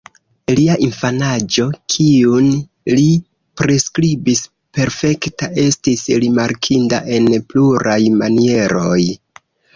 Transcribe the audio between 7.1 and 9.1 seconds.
en pluraj manieroj.